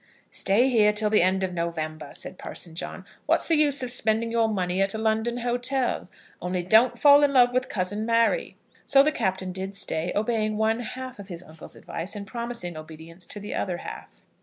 [0.31, 3.05] "Stay here till the end of November," said Parson John.
[3.27, 6.09] "What's the use of spending your money at a London hotel?
[6.41, 10.79] Only don't fall in love with cousin Mary." So the Captain did stay, obeying one
[10.79, 14.23] half of his uncle's advice, and promising obedience to the other half.